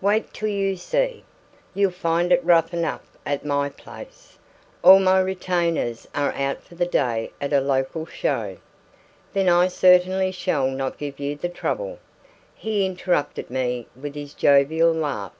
[0.00, 1.24] "Wait till you see!
[1.74, 4.38] You'll find it rough enough at my place;
[4.82, 8.56] all my retainers are out for the day at a local show."
[9.34, 11.98] "Then I certainly shall not give you the trouble."
[12.54, 15.36] He interrupted me with his jovial laugh.